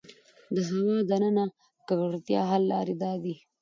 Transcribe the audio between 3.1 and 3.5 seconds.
دي: